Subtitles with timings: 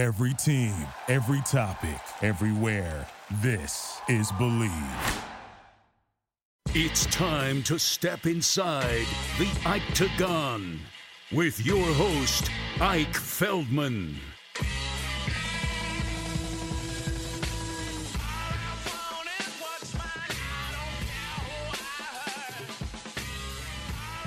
[0.00, 0.74] Every team,
[1.08, 3.06] every topic, everywhere.
[3.42, 4.72] This is Believe.
[6.70, 9.04] It's time to step inside
[9.36, 10.80] the Octagon
[11.32, 12.50] with your host,
[12.80, 14.16] Ike Feldman.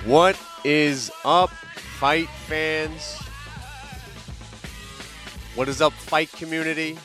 [0.06, 3.23] What is up, fight fans?
[5.56, 6.98] What is up, fight community?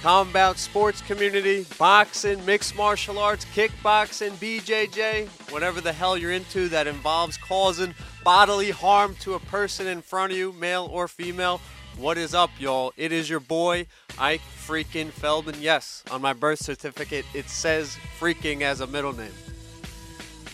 [0.00, 6.86] Combat sports community, boxing, mixed martial arts, kickboxing, BJJ, whatever the hell you're into that
[6.86, 11.60] involves causing bodily harm to a person in front of you, male or female.
[11.98, 12.94] What is up, y'all?
[12.96, 15.56] It is your boy, Ike freaking Feldman.
[15.60, 19.34] Yes, on my birth certificate, it says freaking as a middle name.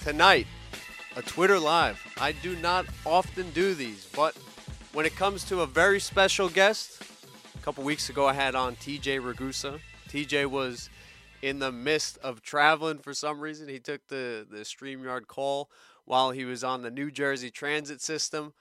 [0.03, 0.49] Tonight,
[1.15, 2.03] a Twitter Live.
[2.21, 4.37] I do not often do these, but
[4.93, 7.12] when it comes to a very special guest,
[7.63, 9.79] couple weeks ago I had on TJ Ragusa.
[10.09, 10.91] TJ was
[11.43, 13.69] in the midst of traveling for some reason.
[13.69, 15.71] He took the, the StreamYard call
[16.05, 18.53] while he was on the New Jersey Transit System.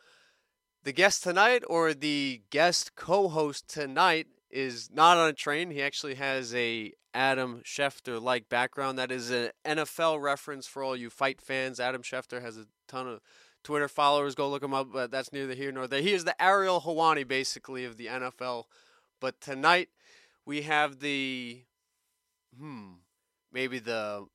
[0.84, 5.72] The guest tonight, or the guest co host tonight, is not on a train.
[5.72, 9.00] He actually has a Adam Schefter like background.
[9.00, 11.80] That is an NFL reference for all you fight fans.
[11.80, 13.22] Adam Schefter has a ton of
[13.64, 14.36] Twitter followers.
[14.36, 16.02] Go look him up, but that's neither here nor there.
[16.02, 18.66] He is the Ariel Helwani, basically, of the NFL.
[19.22, 19.88] But tonight
[20.46, 21.62] we have the,
[22.60, 22.96] hmm,
[23.54, 24.26] maybe the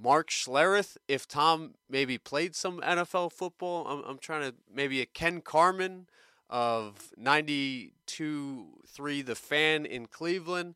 [0.00, 0.96] Mark Schlereth.
[1.08, 6.06] If Tom maybe played some NFL football, I'm, I'm trying to maybe a Ken Carman
[6.50, 10.74] of 92.3 The Fan in Cleveland.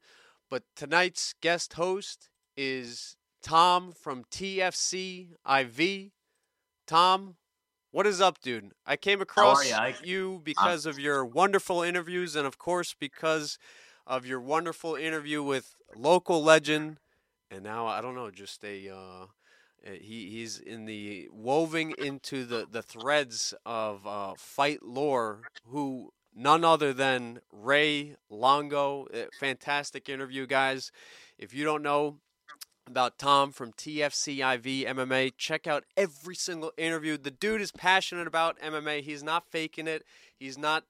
[0.50, 6.12] But tonight's guest host is Tom from TFC IV.
[6.86, 7.36] Tom,
[7.91, 8.72] what is up, dude?
[8.86, 10.06] I came across you, Ike?
[10.06, 13.58] you because of your wonderful interviews and, of course, because
[14.06, 16.98] of your wonderful interview with local legend.
[17.50, 18.89] And now, I don't know, just a.
[18.89, 19.27] Uh,
[19.84, 26.65] he, he's in the woving into the, the threads of uh, fight lore who none
[26.65, 30.91] other than ray longo Uh, fantastic interview guys
[31.38, 32.19] if you don't know
[32.91, 38.59] about tom from tfciv mma check out every single interview the dude is passionate about
[38.60, 40.04] mma he's not faking it
[40.38, 40.84] he's not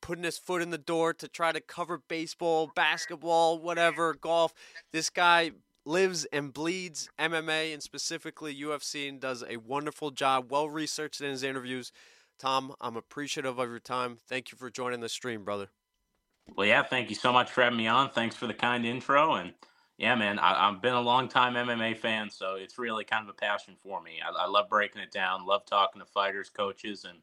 [0.00, 4.52] putting his foot in the door to try to cover baseball basketball whatever golf
[4.92, 5.50] this guy
[5.86, 11.30] lives and bleeds MMA and specifically UFC and does a wonderful job, well researched in
[11.30, 11.92] his interviews.
[12.38, 14.18] Tom, I'm appreciative of your time.
[14.28, 15.68] Thank you for joining the stream, brother.
[16.56, 18.10] Well, yeah, thank you so much for having me on.
[18.10, 19.34] Thanks for the kind intro.
[19.34, 19.52] And
[19.96, 23.28] yeah, man, I, I've been a long time MMA fan, so it's really kind of
[23.28, 24.18] a passion for me.
[24.24, 27.18] I, I love breaking it down, love talking to fighters, coaches, and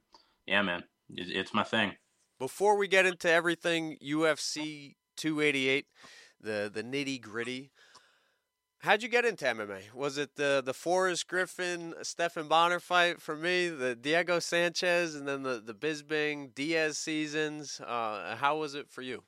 [0.46, 1.94] yeah, man, it, it's my thing.
[2.40, 5.86] Before we get into everything UFC 288,
[6.40, 7.72] the the nitty gritty,
[8.80, 9.94] how'd you get into MMA?
[9.94, 15.28] Was it the the Forrest Griffin Stephan Bonnar fight for me, the Diego Sanchez, and
[15.28, 17.82] then the the Bisping Diaz seasons?
[17.86, 19.24] Uh, how was it for you?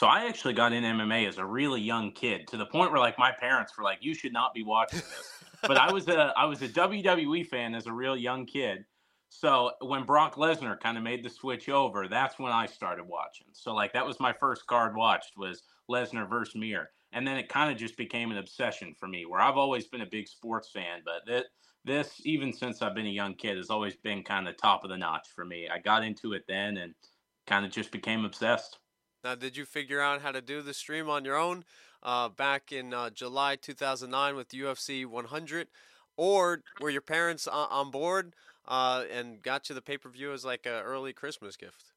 [0.00, 2.98] So I actually got in MMA as a really young kid to the point where
[2.98, 6.32] like my parents were like, "You should not be watching this." but I was a
[6.38, 8.86] I was a WWE fan as a real young kid.
[9.28, 13.48] So when Brock Lesnar kind of made the switch over, that's when I started watching.
[13.52, 17.50] So like that was my first card watched was Lesnar versus Mir, and then it
[17.50, 19.26] kind of just became an obsession for me.
[19.26, 21.44] Where I've always been a big sports fan, but that
[21.84, 24.88] this even since I've been a young kid has always been kind of top of
[24.88, 25.68] the notch for me.
[25.68, 26.94] I got into it then and
[27.46, 28.78] kind of just became obsessed.
[29.22, 31.64] Now, did you figure out how to do the stream on your own
[32.02, 35.68] uh, back in uh, July 2009 with UFC 100,
[36.16, 38.34] or were your parents on, on board
[38.66, 41.92] uh, and got you the pay per view as like an early Christmas gift?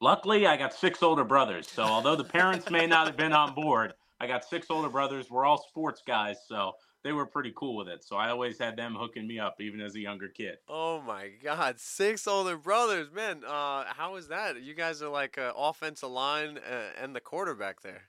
[0.00, 1.68] Luckily, I got six older brothers.
[1.68, 5.30] So although the parents may not have been on board, I got six older brothers.
[5.30, 6.72] We're all sports guys, so
[7.02, 8.04] they were pretty cool with it.
[8.04, 10.58] So I always had them hooking me up, even as a younger kid.
[10.68, 13.42] Oh my God, six older brothers, man.
[13.46, 14.62] Uh, how is that?
[14.62, 18.02] You guys are like uh, offensive line uh, and the quarterback there.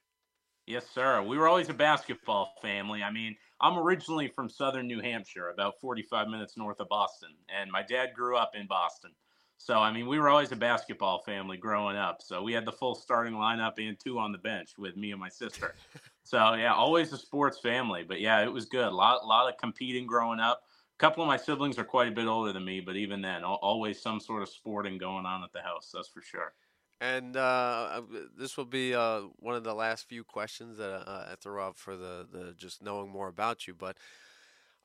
[0.67, 1.21] Yes, sir.
[1.21, 3.01] We were always a basketball family.
[3.03, 7.71] I mean, I'm originally from southern New Hampshire, about 45 minutes north of Boston, and
[7.71, 9.11] my dad grew up in Boston.
[9.57, 12.21] So, I mean, we were always a basketball family growing up.
[12.21, 15.19] So, we had the full starting lineup and two on the bench with me and
[15.19, 15.75] my sister.
[16.31, 18.05] so, yeah, always a sports family.
[18.07, 18.85] But yeah, it was good.
[18.85, 20.63] A lot, lot of competing growing up.
[20.97, 23.43] A couple of my siblings are quite a bit older than me, but even then,
[23.43, 25.91] always some sort of sporting going on at the house.
[25.93, 26.53] That's for sure.
[27.01, 28.03] And uh,
[28.37, 31.75] this will be uh, one of the last few questions that uh, I throw out
[31.75, 33.73] for the, the just knowing more about you.
[33.73, 33.97] But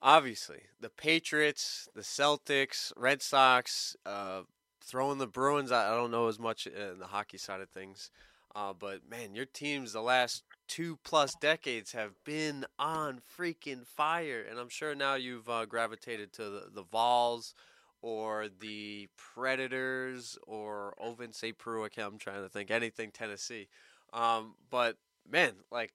[0.02, 4.40] obviously, the Patriots, the Celtics, Red Sox, uh,
[4.82, 5.70] throwing the Bruins.
[5.70, 8.10] I, I don't know as much in the hockey side of things.
[8.52, 14.44] Uh, but man, your teams the last two plus decades have been on freaking fire,
[14.48, 17.54] and I'm sure now you've uh, gravitated to the, the Vols
[18.02, 21.56] or the Predators or Oven St.
[21.56, 21.84] Prue.
[21.84, 23.68] I'm trying to think anything Tennessee.
[24.12, 24.96] Um, but
[25.28, 25.92] man, like,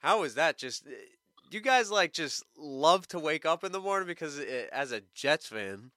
[0.00, 0.58] how is that?
[0.58, 0.90] Just eh,
[1.50, 5.02] you guys like just love to wake up in the morning because it, as a
[5.14, 5.90] Jets fan,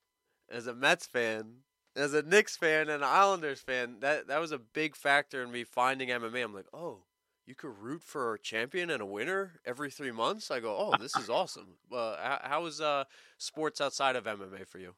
[0.49, 1.57] as a Mets fan,
[1.95, 5.51] as a Knicks fan and an Islanders fan, that that was a big factor in
[5.51, 6.43] me finding MMA.
[6.43, 7.03] I'm like, oh,
[7.45, 10.49] you could root for a champion and a winner every three months.
[10.51, 11.75] I go, oh, this is awesome.
[11.91, 13.03] Uh, how, how is uh,
[13.37, 14.93] sports outside of MMA for you?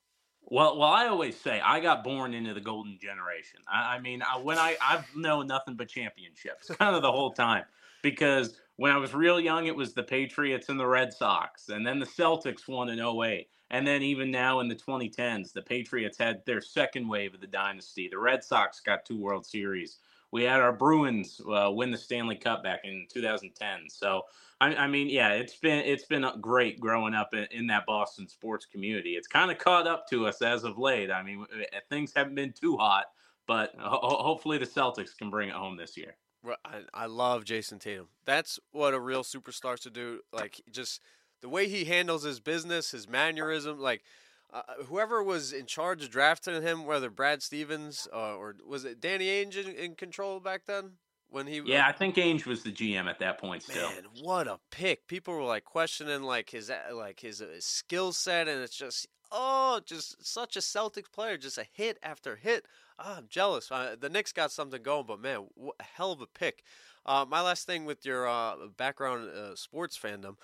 [0.48, 3.62] Well, well, I always say I got born into the golden generation.
[3.68, 7.32] I, I mean, I, when I I've known nothing but championships, kind of the whole
[7.32, 7.64] time,
[8.04, 11.86] because when I was real young, it was the Patriots and the Red Sox, and
[11.86, 13.48] then the Celtics won in 08.
[13.72, 17.48] And then even now in the 2010s, the Patriots had their second wave of the
[17.48, 18.08] dynasty.
[18.08, 19.98] The Red Sox got two World Series.
[20.32, 23.90] We had our Bruins uh, win the Stanley Cup back in 2010.
[23.90, 24.24] So
[24.60, 28.28] I, I, mean, yeah, it's been it's been great growing up in, in that Boston
[28.28, 29.12] sports community.
[29.12, 31.12] It's kind of caught up to us as of late.
[31.12, 31.46] I mean,
[31.90, 33.06] things haven't been too hot,
[33.48, 36.16] but ho- hopefully the Celtics can bring it home this year.
[36.64, 38.08] I, I love Jayson Tatum.
[38.26, 40.20] That's what a real superstar should do.
[40.32, 41.02] Like just
[41.42, 44.04] the way he handles his business, his mannerism, like
[44.54, 49.02] uh, whoever was in charge of drafting him, whether Brad Stevens uh, or was it
[49.02, 50.92] Danny Ainge in, in, control back then
[51.30, 51.62] when he?
[51.66, 53.64] Yeah, I think Ainge was the GM at that point.
[53.64, 55.08] Still, man, what a pick!
[55.08, 58.78] People were like questioning like his uh, like his, his uh, skill set, and it's
[58.78, 62.66] just oh, just such a Celtics player, just a hit after hit.
[62.98, 63.72] Oh, I'm jealous.
[63.72, 66.64] Uh, the Knicks got something going, but man, what a hell of a pick.
[67.06, 70.38] Uh, my last thing with your uh, background uh, sports fandom,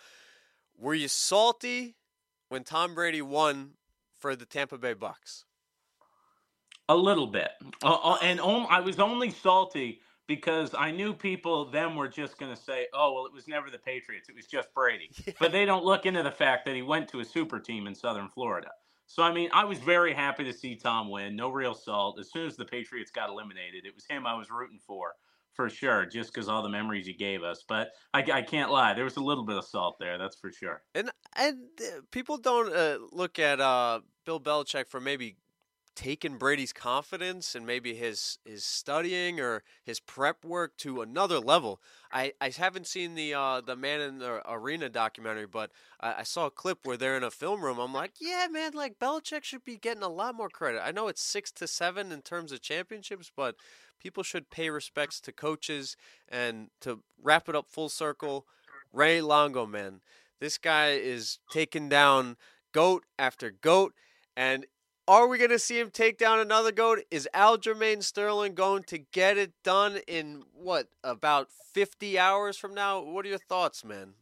[0.78, 1.96] were you salty
[2.50, 3.72] when Tom Brady won
[4.22, 5.46] for the Tampa Bay Bucks?
[6.90, 7.52] A little bit,
[7.84, 12.54] uh, uh, and I was only salty because I knew people then were just going
[12.54, 15.34] to say, "Oh, well, it was never the Patriots; it was just Brady." Yeah.
[15.40, 17.96] But they don't look into the fact that he went to a super team in
[17.96, 18.72] Southern Florida.
[19.08, 21.36] So I mean, I was very happy to see Tom win.
[21.36, 22.20] No real salt.
[22.20, 25.14] As soon as the Patriots got eliminated, it was him I was rooting for
[25.54, 27.64] for sure, just because all the memories he gave us.
[27.68, 30.52] But I, I, can't lie, there was a little bit of salt there, that's for
[30.52, 30.84] sure.
[30.96, 35.36] And and uh, people don't uh, look at uh, Bill Belichick for maybe
[35.96, 41.82] taken Brady's confidence and maybe his his studying or his prep work to another level.
[42.12, 46.24] I, I haven't seen the uh, the Man in the Arena documentary, but I, I,
[46.24, 47.80] saw a clip where they're in a film room.
[47.80, 50.82] I'm like, yeah, man, like Belichick should be getting a lot more credit.
[50.84, 53.56] I know it's six to seven in terms of championships, but
[54.00, 55.96] people should pay respects to coaches
[56.28, 58.46] and to wrap it up full circle.
[58.94, 60.02] Ray Longo, man,
[60.40, 62.36] this guy is taking down
[62.74, 63.94] goat after goat,
[64.36, 64.66] and
[65.12, 67.00] are we going to see him take down another goat?
[67.12, 73.02] Is Aljamain Sterling going to get it done in what about 50 hours from now?
[73.02, 74.14] What are your thoughts, man?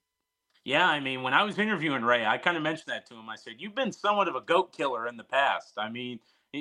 [0.65, 3.29] Yeah, I mean, when I was interviewing Ray, I kind of mentioned that to him.
[3.29, 5.73] I said, "You've been somewhat of a goat killer in the past.
[5.77, 6.19] I mean,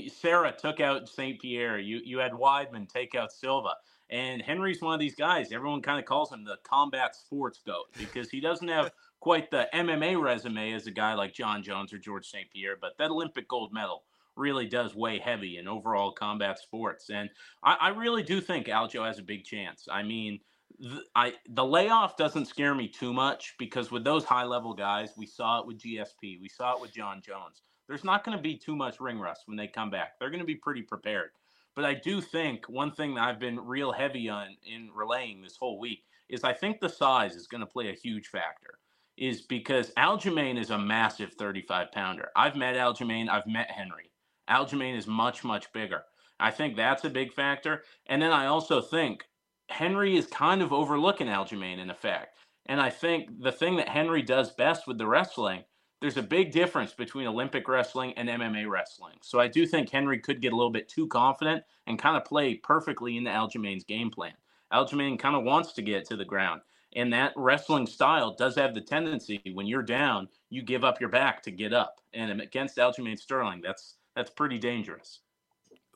[0.08, 1.40] Serra took out St.
[1.40, 1.78] Pierre.
[1.78, 3.74] You you had Weidman take out Silva,
[4.10, 5.52] and Henry's one of these guys.
[5.52, 9.68] Everyone kind of calls him the combat sports goat because he doesn't have quite the
[9.74, 12.50] MMA resume as a guy like Jon Jones or George St.
[12.50, 14.04] Pierre, but that Olympic gold medal
[14.38, 17.10] really does weigh heavy in overall combat sports.
[17.10, 17.28] And
[17.62, 19.86] I, I really do think Aljo has a big chance.
[19.90, 20.40] I mean,
[20.78, 25.10] the, I the layoff doesn't scare me too much because with those high level guys,
[25.16, 27.62] we saw it with GSP, we saw it with Jon Jones.
[27.88, 30.18] There's not going to be too much ring rust when they come back.
[30.18, 31.30] They're going to be pretty prepared.
[31.74, 35.56] But I do think one thing that I've been real heavy on in relaying this
[35.56, 38.78] whole week is I think the size is going to play a huge factor.
[39.16, 42.28] Is because Aljamain is a massive 35 pounder.
[42.36, 44.12] I've met Aljamain, I've met Henry.
[44.48, 46.02] Aljamain is much, much bigger.
[46.40, 47.82] I think that's a big factor.
[48.06, 49.24] And then I also think
[49.68, 52.38] Henry is kind of overlooking Aljamain in effect.
[52.66, 55.64] And I think the thing that Henry does best with the wrestling,
[56.00, 59.14] there's a big difference between Olympic wrestling and MMA wrestling.
[59.22, 62.24] So I do think Henry could get a little bit too confident and kind of
[62.24, 64.34] play perfectly into Aljamain's game plan.
[64.72, 66.60] Aljamain kind of wants to get to the ground.
[66.94, 71.10] And that wrestling style does have the tendency when you're down, you give up your
[71.10, 72.00] back to get up.
[72.14, 75.20] And against Aljamain Sterling, that's that's pretty dangerous.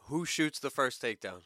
[0.02, 1.40] Who shoots the first takedown?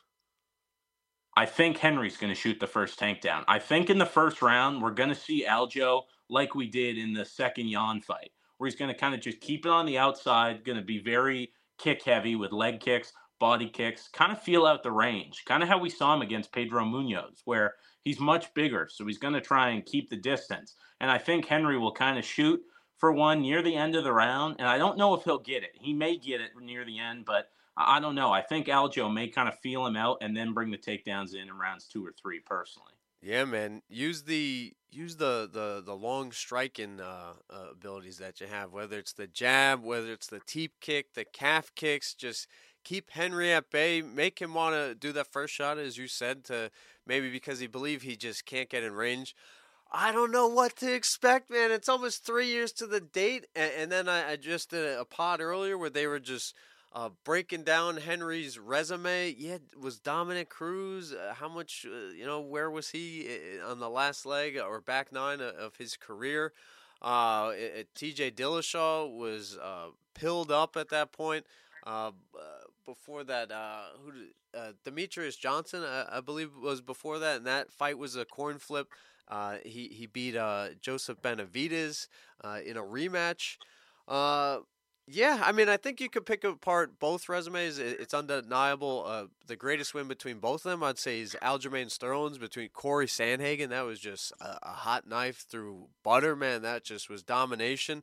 [1.34, 3.46] I think Henry's going to shoot the first tank down.
[3.48, 7.14] I think in the first round, we're going to see Aljo like we did in
[7.14, 9.96] the second Yan fight, where he's going to kind of just keep it on the
[9.96, 14.66] outside, going to be very kick heavy with leg kicks, body kicks, kind of feel
[14.66, 18.52] out the range, kind of how we saw him against Pedro Munhoz, where he's much
[18.52, 18.86] bigger.
[18.92, 20.74] So he's going to try and keep the distance.
[21.00, 22.60] And I think Henry will kind of shoot
[22.96, 25.62] for one near the end of the round, and I don't know if he'll get
[25.62, 25.70] it.
[25.74, 28.32] He may get it near the end, but I don't know.
[28.32, 31.48] I think Aljo may kind of feel him out and then bring the takedowns in
[31.48, 32.40] in rounds two or three.
[32.40, 32.92] Personally.
[33.22, 33.82] Yeah, man.
[33.88, 38.72] Use the use the the the long striking uh, uh, abilities that you have.
[38.72, 42.14] Whether it's the jab, whether it's the teep kick, the calf kicks.
[42.14, 42.46] Just
[42.84, 44.00] keep Henry at bay.
[44.00, 46.70] Make him want to do that first shot, as you said, to
[47.06, 49.34] maybe because he believe he just can't get in range.
[49.98, 51.70] I don't know what to expect, man.
[51.72, 55.06] It's almost three years to the date, and, and then I, I just did a
[55.06, 56.54] pod earlier where they were just
[56.92, 61.14] uh, breaking down Henry's resume, yeah, was Dominick Cruz.
[61.14, 63.26] Uh, how much, uh, you know, where was he
[63.66, 66.52] on the last leg or back nine of his career?
[67.00, 67.52] Uh,
[67.94, 68.32] T.J.
[68.32, 71.46] Dillashaw was uh, pilled up at that point.
[71.86, 72.10] Uh,
[72.84, 73.50] before that,
[74.04, 78.26] who did, Demetrious Johnson, I, I, believe, was before that, and that fight was a
[78.26, 78.88] coin flip.
[79.28, 82.08] Uh, he he beat uh, Joseph Benavidez
[82.44, 83.56] uh, in a rematch.
[85.08, 87.78] Yeah, I mean, I think you could pick apart both resumes.
[87.78, 89.04] It's undeniable.
[89.06, 93.06] Uh, the greatest win between both of them, I'd say, is Aljamain Sterling's between Corey
[93.06, 93.68] Sandhagen.
[93.68, 96.62] That was just a, a, hot knife through butter, man.
[96.62, 98.02] That just was domination.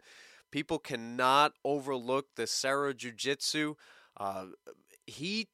[0.49, 3.75] People cannot overlook the Serra Jiu Jitsu.
[4.15, 4.45] Uh,
[5.05, 5.49] he,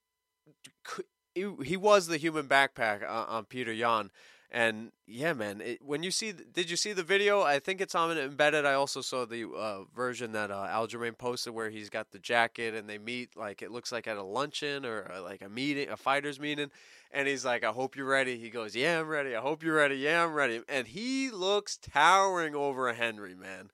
[1.34, 4.12] he, was the human backpack on Peter Yan.
[4.52, 7.44] And yeah, man, it, when you see, did you see the video?
[7.44, 8.66] I think it's on embedded.
[8.66, 12.74] I also saw the uh, version that uh, Aljamain posted where he's got the jacket
[12.74, 15.90] and they meet like it looks like at a luncheon or uh, like a meeting,
[15.90, 16.72] a fighters meeting.
[17.12, 19.36] And he's like, "I hope you're ready." He goes, "Yeah, I'm ready.
[19.36, 19.98] I hope you're ready.
[19.98, 23.70] Yeah, I'm ready." And he looks towering over Henry, man.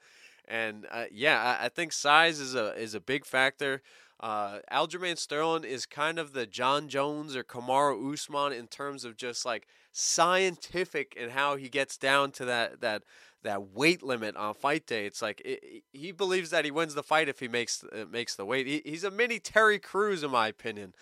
[0.45, 3.81] And uh, yeah, I, I think size is a is a big factor.
[4.19, 9.17] Uh, Aljamain Sterling is kind of the Jon Jones or Kamaru Usman in terms of
[9.17, 13.03] just like scientific in how he gets down to that that
[13.43, 15.05] that weight limit on fight day.
[15.05, 18.35] It's like it, he believes that he wins the fight if he makes uh, makes
[18.35, 18.67] the weight.
[18.67, 20.93] He, he's a mini Terry Crews in my opinion.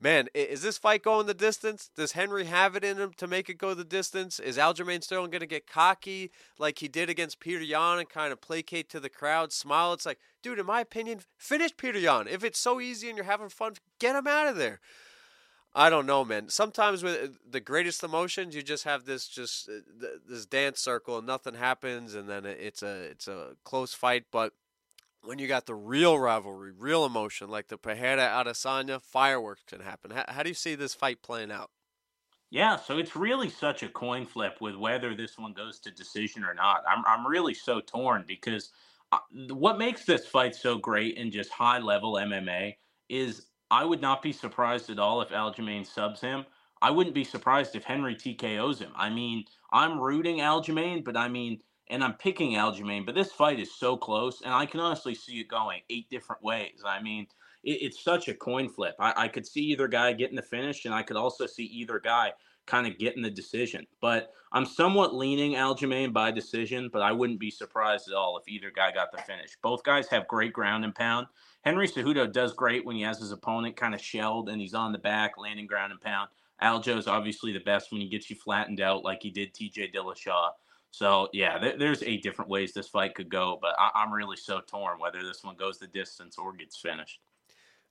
[0.00, 1.88] Man, is this fight going the distance?
[1.94, 4.40] Does Henry have it in him to make it go the distance?
[4.40, 8.32] Is Aljamain Sterling going to get cocky like he did against Peter Yan and kind
[8.32, 9.92] of placate to the crowd, smile?
[9.92, 12.26] It's like, dude, in my opinion, finish Peter Yan.
[12.26, 14.80] If it's so easy and you're having fun, get him out of there.
[15.74, 16.48] I don't know, man.
[16.50, 21.18] Sometimes with uh, the greatest emotions, you just have this just uh, this dance circle
[21.18, 24.24] and nothing happens, and then it's a it's a close fight.
[24.30, 24.52] But
[25.22, 30.12] when you got the real rivalry, real emotion, like the Pereira Adesanya, fireworks can happen.
[30.12, 31.70] How, how do you see this fight playing out?
[32.50, 36.44] Yeah, so it's really such a coin flip with whether this one goes to decision
[36.44, 36.84] or not.
[36.88, 38.70] I'm I'm really so torn because
[39.12, 39.18] uh,
[39.50, 42.76] what makes this fight so great in just high level MMA
[43.08, 46.44] is I would not be surprised at all if Aljamain subs him.
[46.82, 48.92] I wouldn't be surprised if Henry TKOs him.
[48.94, 53.60] I mean, I'm rooting Aljamain, but I mean, and I'm picking Aljamain, but this fight
[53.60, 56.82] is so close, and I can honestly see it going eight different ways.
[56.84, 57.26] I mean,
[57.62, 58.94] it, it's such a coin flip.
[58.98, 61.98] I, I could see either guy getting the finish, and I could also see either
[61.98, 62.32] guy
[62.66, 63.86] kind of getting the decision.
[64.00, 68.48] But I'm somewhat leaning Aljamain by decision, but I wouldn't be surprised at all if
[68.48, 69.56] either guy got the finish.
[69.62, 71.26] Both guys have great ground and pound.
[71.64, 74.92] Henry Cejudo does great when he has his opponent kind of shelled and he's on
[74.92, 76.28] the back, landing ground and pound.
[76.62, 79.94] Aljo is obviously the best when he gets you flattened out like he did TJ
[79.94, 80.50] Dillashaw.
[80.90, 84.36] So yeah, there, there's eight different ways this fight could go, but I, I'm really
[84.36, 87.20] so torn whether this one goes the distance or gets finished.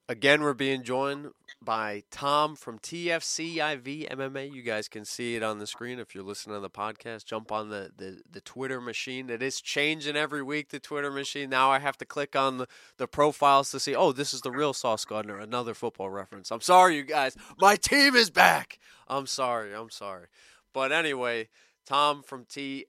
[0.10, 1.30] Again, we're being joined
[1.62, 4.54] by Tom from TFCIV MMA.
[4.54, 7.24] You guys can see it on the screen if you're listening to the podcast.
[7.24, 9.30] Jump on the, the, the Twitter machine.
[9.30, 11.50] It is changing every week, the Twitter machine.
[11.50, 12.68] Now I have to click on the,
[12.98, 16.52] the profiles to see, oh, this is the real Sauce Gardner, another football reference.
[16.52, 17.38] I'm sorry, you guys.
[17.58, 18.80] My team is back.
[19.08, 19.74] I'm sorry.
[19.74, 20.28] I'm sorry.
[20.74, 21.48] But anyway,
[21.86, 22.86] Tom from TFCIV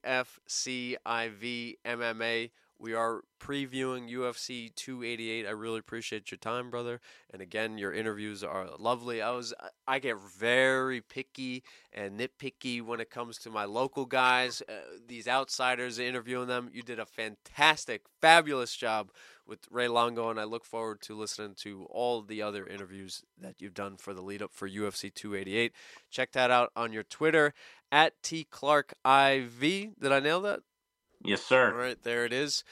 [1.87, 2.51] MMA.
[2.85, 5.47] We are previewing UFC 288.
[5.47, 7.01] I really appreciate your time, brother.
[7.33, 9.23] And again, your interviews are lovely.
[9.23, 9.55] I was
[9.89, 11.63] I get very picky
[11.95, 16.69] and nitpicky when it comes to my local guys, uh, these outsiders interviewing them.
[16.75, 19.11] You did a fantastic, fabulous job
[19.47, 23.63] with Ray Longo, and I look forward to listening to all the other interviews that
[23.63, 25.73] you've done for the lead up for UFC 288.
[26.11, 27.55] Check that out on your Twitter
[27.91, 29.59] at T Clark IV.
[29.59, 30.61] Did I nail that?
[31.25, 31.73] Yes, sir.
[31.73, 32.65] All right, there it is.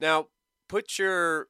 [0.00, 0.28] Now,
[0.68, 1.48] put your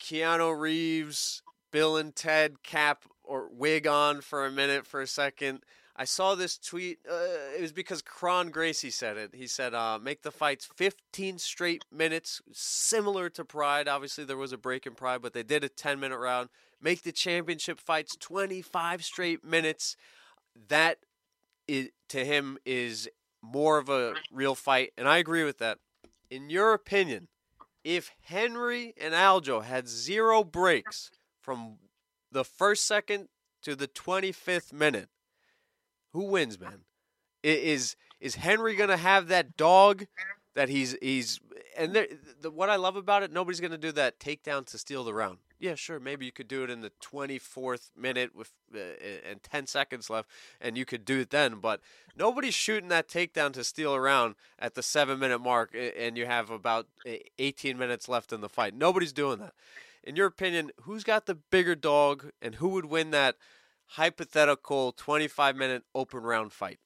[0.00, 5.60] Keanu Reeves, Bill and Ted cap or wig on for a minute for a second.
[5.98, 6.98] I saw this tweet.
[7.10, 9.34] Uh, it was because Kron Gracie said it.
[9.34, 13.88] He said, uh, "Make the fights 15 straight minutes, similar to Pride.
[13.88, 16.50] Obviously, there was a break in Pride, but they did a 10 minute round.
[16.82, 19.96] Make the championship fights 25 straight minutes.
[20.68, 20.98] That
[21.66, 23.08] is, to him is
[23.42, 25.78] more of a real fight, and I agree with that.
[26.30, 27.28] In your opinion,
[27.84, 31.78] if Henry and Aljo had zero breaks from
[32.32, 33.28] the first second
[33.62, 35.08] to the 25th minute,
[36.12, 36.80] who wins, man?
[37.42, 40.06] Is is Henry gonna have that dog
[40.54, 41.38] that he's he's
[41.76, 41.94] and
[42.40, 45.38] the, what I love about it, nobody's gonna do that takedown to steal the round.
[45.58, 48.78] Yeah, sure, maybe you could do it in the 24th minute with uh,
[49.28, 50.28] and 10 seconds left,
[50.60, 51.60] and you could do it then.
[51.60, 51.80] But
[52.14, 56.50] nobody's shooting that takedown to steal around at the seven minute mark, and you have
[56.50, 56.88] about
[57.38, 58.74] 18 minutes left in the fight.
[58.74, 59.54] Nobody's doing that.
[60.04, 63.36] In your opinion, who's got the bigger dog, and who would win that
[63.86, 66.78] hypothetical 25 minute open round fight?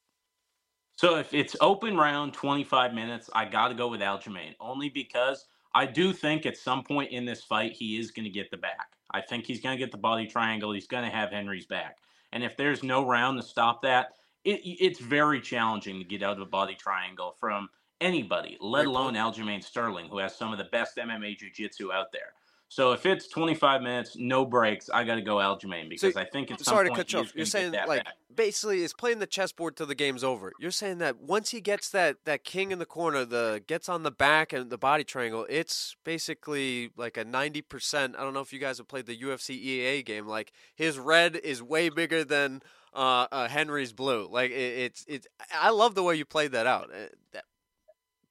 [0.96, 5.46] So if it's open round 25 minutes, I got to go with Aljamain only because
[5.74, 8.56] I do think at some point in this fight he is going to get the
[8.56, 8.92] back.
[9.12, 10.72] I think he's going to get the body triangle.
[10.72, 11.98] He's going to have Henry's back.
[12.32, 14.12] And if there's no round to stop that,
[14.44, 17.68] it, it's very challenging to get out of a body triangle from
[18.00, 22.32] anybody, let alone Aljamain Sterling, who has some of the best MMA jiu-jitsu out there.
[22.70, 26.24] So if it's 25 minutes, no breaks, I got to go Aljamain because so, I
[26.24, 27.34] think it's sorry to cut you off.
[27.34, 28.14] You're saying like back.
[28.32, 30.52] basically is playing the chessboard till the game's over.
[30.60, 34.04] You're saying that once he gets that that king in the corner, the gets on
[34.04, 38.14] the back and the body triangle, it's basically like a 90%.
[38.16, 40.28] I don't know if you guys have played the UFC EA game.
[40.28, 42.62] Like his red is way bigger than
[42.94, 44.28] uh, uh, Henry's blue.
[44.30, 45.26] Like it, it's it's.
[45.52, 46.90] I love the way you played that out.
[46.94, 47.46] Uh, that,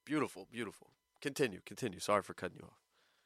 [0.06, 0.86] beautiful, beautiful.
[1.20, 1.98] Continue, continue.
[1.98, 2.79] Sorry for cutting you off.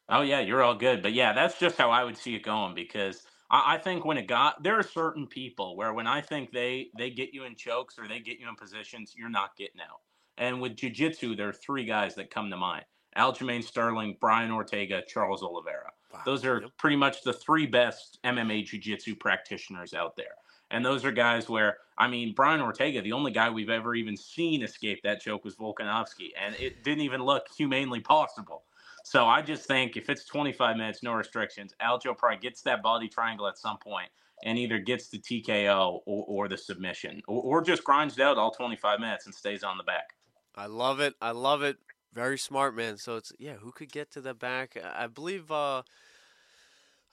[0.08, 1.02] Oh yeah, you're all good.
[1.02, 4.18] But yeah, that's just how I would see it going because I, I think when
[4.18, 7.54] it got there are certain people where when I think they they get you in
[7.54, 10.00] chokes or they get you in positions, you're not getting out.
[10.36, 12.84] And with jiu-jitsu, there are three guys that come to mind.
[13.16, 15.92] Aljamain Sterling, Brian Ortega, Charles Oliveira.
[16.12, 16.20] Wow.
[16.24, 20.34] Those are pretty much the three best MMA jiu-jitsu practitioners out there.
[20.70, 24.16] And those are guys where, I mean, Brian Ortega, the only guy we've ever even
[24.16, 28.64] seen escape that choke was Volkanovski, and it didn't even look humanely possible.
[29.04, 33.06] So I just think if it's 25 minutes, no restrictions, Aljo probably gets that body
[33.06, 34.08] triangle at some point
[34.44, 38.50] and either gets the TKO or, or the submission or, or just grinds out all
[38.50, 40.14] 25 minutes and stays on the back.
[40.56, 41.14] I love it.
[41.20, 41.76] I love it.
[42.14, 42.96] Very smart, man.
[42.96, 44.78] So it's, yeah, who could get to the back?
[44.82, 45.82] I believe, uh, uh,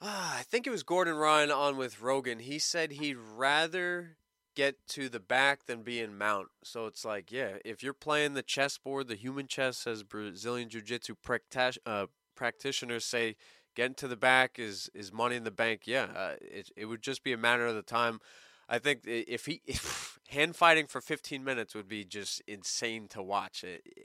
[0.00, 2.38] I think it was Gordon Ryan on with Rogan.
[2.38, 4.16] He said he'd rather
[4.54, 6.48] get to the back than be in mount.
[6.62, 10.82] So it's like, yeah, if you're playing the chessboard, the human chess, as Brazilian Jiu
[10.82, 11.14] Jitsu
[11.86, 13.36] uh, practitioners say,
[13.74, 15.82] getting to the back is, is money in the bank.
[15.86, 18.20] Yeah, uh, it, it would just be a matter of the time.
[18.68, 23.22] I think if he if hand fighting for 15 minutes would be just insane to
[23.22, 23.64] watch.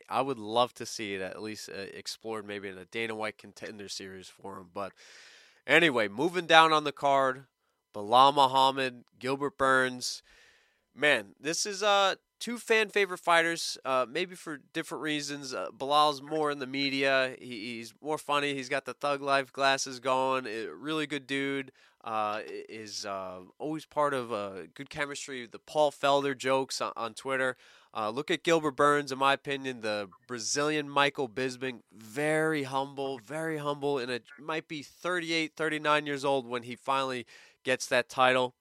[0.09, 3.37] I would love to see it at least uh, explored maybe in a Dana White
[3.37, 4.69] contender series for him.
[4.73, 4.91] But
[5.65, 7.45] anyway, moving down on the card,
[7.95, 10.21] Belal Muhammad, Gilbert Burns
[10.97, 15.53] man, this is uh two fan favorite fighters, uh, maybe for different reasons.
[15.53, 17.35] Uh, Belal's more in the media.
[17.39, 18.53] He, he's more funny.
[18.53, 20.45] He's got the thug life glasses going.
[20.45, 21.71] A really good dude.
[22.03, 25.45] Uh, is uh, always part of uh, good chemistry.
[25.45, 27.57] The Paul Felder jokes on, on Twitter.
[27.93, 31.79] Uh, look at Gilbert Burns, in my opinion, the Brazilian Michael Bisping.
[31.91, 37.25] Very humble, very humble, and it might be 38, 39 years old when he finally
[37.65, 38.53] gets that title.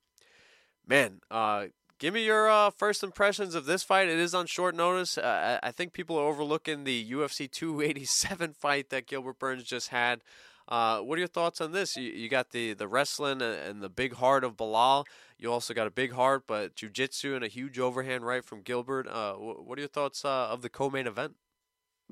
[0.84, 1.66] Man, uh,
[1.98, 4.08] Give me your uh, first impressions of this fight.
[4.08, 5.16] It is on short notice.
[5.16, 10.20] Uh, I think people are overlooking the UFC 287 fight that Gilbert Burns just had.
[10.68, 11.96] Uh, what are your thoughts on this?
[11.96, 15.06] You, you, got the, the wrestling and the big heart of Belal.
[15.38, 19.08] You also got a big heart, but jiu-jitsu and a huge overhand right from Gilbert.
[19.08, 21.36] Uh, what are your thoughts uh, of the co-main event?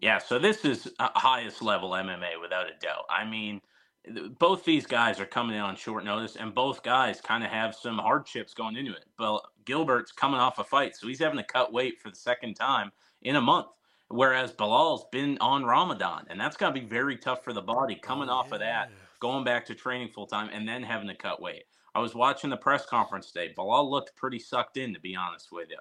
[0.00, 3.04] Yeah, so this is highest level MMA without a doubt.
[3.10, 3.60] I mean–
[4.38, 7.74] both these guys are coming in on short notice, and both guys kind of have
[7.74, 9.06] some hardships going into it.
[9.16, 12.54] But Gilbert's coming off a fight, so he's having to cut weight for the second
[12.54, 13.68] time in a month.
[14.08, 17.98] Whereas Belal's been on Ramadan, and that's going to be very tough for the body
[17.98, 18.54] oh, coming oh, off yeah.
[18.54, 18.90] of that,
[19.20, 21.64] going back to training full time, and then having to cut weight.
[21.94, 23.54] I was watching the press conference today.
[23.56, 25.78] Belal looked pretty sucked in, to be honest with you.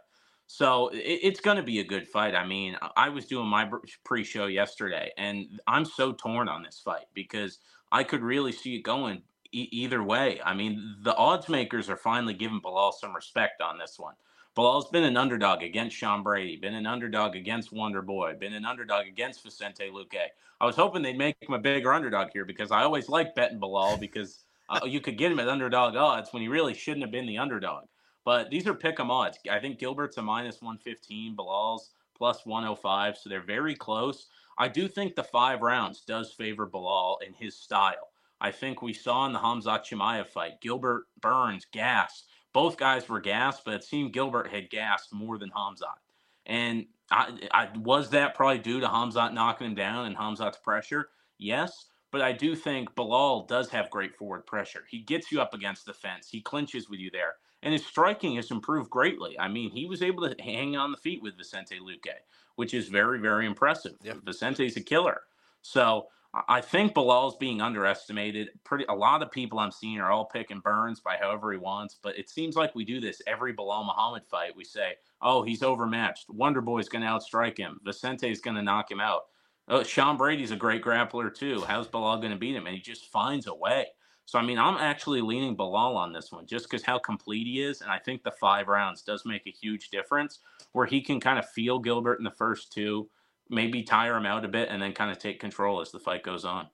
[0.48, 2.36] So it, it's going to be a good fight.
[2.36, 3.70] I mean, I was doing my
[4.06, 7.60] pre show yesterday, and I'm so torn on this fight because
[7.94, 10.42] I could really see it going e- either way.
[10.44, 14.16] I mean, the odds makers are finally giving Belal some respect on this one.
[14.58, 18.66] Belal's been an underdog against Sean Brady, been an underdog against Wonder Boy, been an
[18.66, 20.28] underdog against Vicente Luque.
[20.62, 23.60] I was hoping they'd make him a bigger underdog here because I always like betting
[23.62, 27.12] Belal because uh, you could get him at underdog odds when he really shouldn't have
[27.12, 27.86] been the underdog.
[28.26, 29.40] But these are pick 'em odds.
[29.52, 34.28] I think Gilbert's a minus 115, Belal's plus 105, so they're very close.
[34.58, 38.10] I do think the five rounds does favor Belal in his style.
[38.42, 42.28] I think we saw in the Hamzat Chimaev fight, Gilbert Burns gassed.
[42.54, 45.98] Both guys were gassed, but it seemed Gilbert had gassed more than Hamzat.
[46.46, 51.10] And I, I was that probably due to Hamzat knocking him down and Hamzat's pressure?
[51.38, 54.86] Yes, But I do think Belal does have great forward pressure.
[54.90, 56.30] He gets you up against the fence.
[56.30, 57.36] He clinches with you there.
[57.64, 59.40] And his striking has improved greatly.
[59.40, 62.14] I mean, he was able to hang on the feet with Vicente Luque,
[62.56, 63.94] which is very, very impressive.
[64.04, 64.20] Yep.
[64.26, 65.22] Vicente's a killer.
[65.62, 66.08] So
[66.48, 68.50] I think Belal's being underestimated.
[68.64, 71.98] Pretty a lot of people I'm seeing are all picking Burns by however he wants,
[72.02, 74.56] but it seems like we do this every Belal Muhammad fight.
[74.56, 76.30] We say, "Oh, he's overmatched.
[76.30, 77.80] Wonder Boy's going to outstrike him.
[77.84, 79.26] Vicente's going to knock him out.
[79.68, 81.62] Oh, Sean Brady's a great grappler too.
[81.68, 83.88] How's Belal going to beat him?" And he just finds a way.
[84.26, 87.62] So I mean, I'm actually leaning Belal on this one just because how complete he
[87.62, 90.40] is, and I think the five rounds does make a huge difference
[90.72, 93.10] where he can kind of feel Gilbert in the first two
[93.50, 96.24] maybe tire him out a bit and then kind of take control as the fight
[96.24, 96.68] goes on.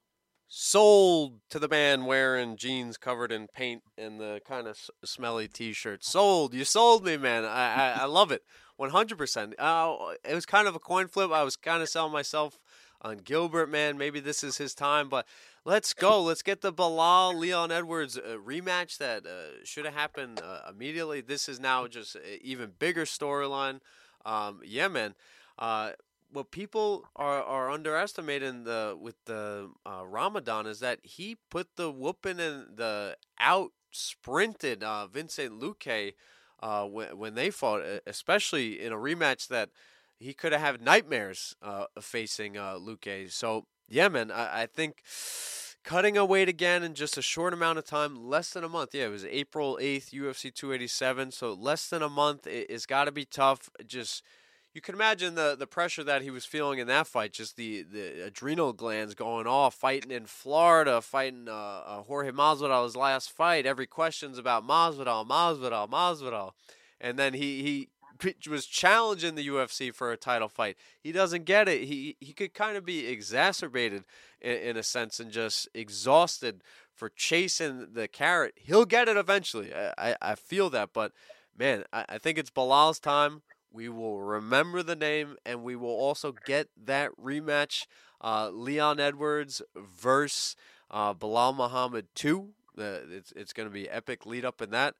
[0.48, 6.04] Sold to the man wearing jeans covered in paint and the kind of smelly T-shirt.
[6.04, 6.56] Sold.
[6.56, 7.46] You sold me, man.
[7.46, 8.42] I I, I love it.
[8.76, 9.54] One hundred percent.
[9.60, 9.96] Uh,
[10.28, 11.32] it was kind of a coin flip.
[11.32, 12.58] I was kind of selling myself
[13.02, 13.98] on Gilbert, man.
[13.98, 15.28] Maybe this is his time, but
[15.66, 16.22] let's go.
[16.22, 21.22] Let's get the Belal Leon Edwards uh, rematch that uh, should have happened uh, immediately.
[21.22, 23.80] This is now just even bigger storyline.
[24.26, 25.16] Um, yeah, man.
[25.58, 25.92] Uh,
[26.32, 31.92] what people are, are underestimating the with the uh, Ramadan is that he put the
[31.92, 36.14] whooping and the out sprinted uh, Vincent Luque
[36.62, 39.70] when when they fought, especially in a rematch that
[40.20, 41.56] he could have had nightmares
[42.00, 43.32] facing uh, Luque.
[43.32, 45.04] So yeah, man, I, I think
[45.84, 48.94] cutting a weight again in just a short amount of time, less than a month.
[48.94, 51.32] Yeah, it was April 8th, UFC 287.
[51.32, 52.48] So less than a month.
[52.48, 53.70] It, it's got to be tough.
[53.86, 54.24] Just
[54.74, 57.84] you can imagine the the pressure that he was feeling in that fight, just the,
[57.84, 63.66] the adrenal glands going off, fighting in Florida, fighting uh, uh, Jorge Masvidal's last fight.
[63.66, 66.52] Every question's about Masvidal, Masvidal, Masvidal,
[67.02, 67.90] and then he he
[68.50, 70.78] was challenging the UFC for a title fight.
[71.00, 71.84] He doesn't get it.
[71.84, 74.04] He he could kind of be exacerbated
[74.42, 78.56] in, in a sense and just exhausted for chasing the carrot.
[78.58, 79.74] He'll get it eventually.
[79.74, 81.14] I, I, I feel that, but
[81.58, 83.42] man, I, I think it's Belal's time.
[83.72, 87.86] We will remember the name, and we will also get that rematch.
[88.22, 90.56] Uh, Leon Edwards versus
[90.92, 92.50] uh, Belal Muhammad two.
[92.78, 94.96] It's it's going to be epic lead up in that.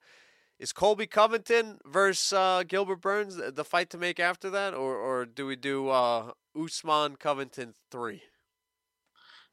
[0.60, 5.24] Is Colby Covington versus uh, Gilbert Burns the fight to make after that, or or
[5.24, 8.24] do we do uh, Usman Covington three?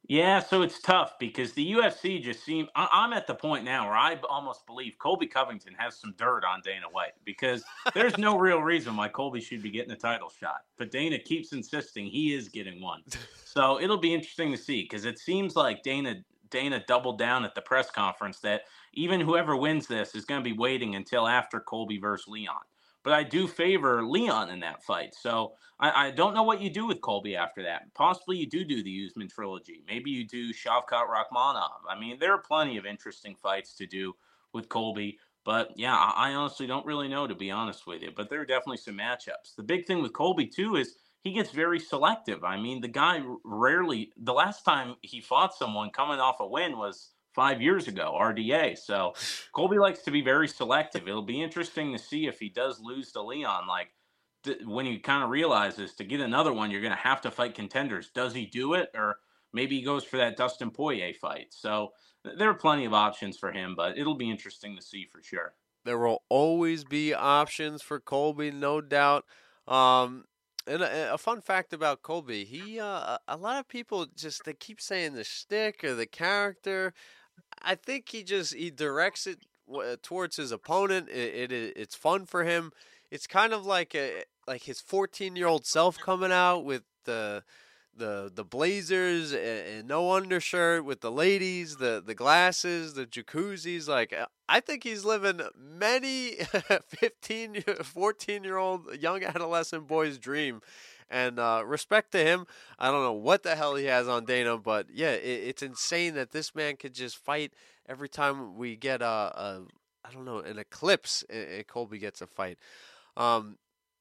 [0.10, 2.68] Yeah, so it's tough because the UFC just seems.
[2.76, 6.60] I'm at the point now where I almost believe Colby Covington has some dirt on
[6.62, 10.66] Dana White because there's no real reason why Colby should be getting a title shot.
[10.78, 13.04] But Dana keeps insisting he is getting one.
[13.46, 16.16] So it'll be interesting to see because it seems like Dana
[16.50, 20.50] Dana doubled down at the press conference that even whoever wins this is going to
[20.50, 22.62] be waiting until after Colby versus Leon
[23.08, 25.16] but I do favor Leon in that fight.
[25.16, 27.84] So I, I, don't know what you do with Colby after that.
[27.94, 29.82] Possibly you do do the Usman trilogy.
[29.88, 31.88] Maybe you do Shavkat Rakhmonov.
[31.90, 34.14] I mean, there are plenty of interesting fights to do
[34.52, 35.20] with Colby.
[35.46, 38.12] But yeah, I, I honestly don't really know, to be honest with you.
[38.14, 39.56] But there are definitely some matchups.
[39.56, 42.44] The big thing with Colby, too, is he gets very selective.
[42.44, 46.78] I mean, the guy rarely, the last time he fought someone coming off a win
[46.78, 48.76] was five years ago, RDA.
[48.80, 49.14] So
[49.54, 51.08] Colby likes to be very selective.
[51.08, 53.68] It'll be interesting to see if he does lose to Leon.
[53.68, 53.90] Like
[54.44, 57.32] th- when he kind of realizes to get another one, you're going to have to
[57.32, 58.10] fight contenders.
[58.10, 59.18] Does he do it, or
[59.54, 61.50] maybe he goes for that Dustin Poirier fight?
[61.52, 61.92] So
[62.24, 65.54] there are plenty of options for him, but it'll be interesting to see for sure.
[65.86, 69.26] There will always be options for Colby, no doubt.
[69.68, 70.26] Um,
[70.66, 74.54] and a, a, fun fact about Colby, he uh, a lot of people just they
[74.54, 76.94] keep saying the shtick or the character.
[77.62, 79.40] I think he just he directs it
[80.02, 81.10] towards his opponent.
[81.10, 82.72] It, it it's fun for him.
[83.12, 87.44] It's kind of like a like his 14 year old self coming out with the
[87.98, 93.88] the the blazers and, and, no undershirt with the ladies, the the glasses, the jacuzzis.
[93.88, 96.36] Like uh, I think he's living many
[96.88, 100.62] 15, 14 year old young adolescent boy's dream.
[101.10, 102.48] And uh, respect to him.
[102.78, 106.16] I don't know what the hell he has on Dana, but yeah, it, it's insane
[106.16, 107.54] that this man could just fight
[107.88, 109.62] every time we get a, a
[110.04, 111.24] I don't know, an eclipse.
[111.30, 112.58] And Colby gets a fight.
[113.16, 113.58] Um,